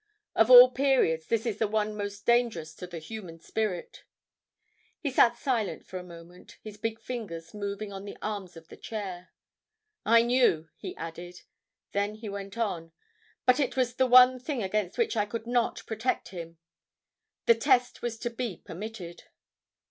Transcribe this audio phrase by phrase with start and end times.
[0.33, 4.03] Of all periods this is the one most dangerous to the human spirit."
[4.99, 8.77] He sat silent for a moment, his big fingers moving on the arms of the
[8.77, 9.29] chair.
[10.03, 11.43] "I knew," he added.
[11.91, 12.93] Then he went on:
[13.45, 16.57] "But it was the one thing against which I could not protect him.
[17.45, 19.25] The test was to be permitted."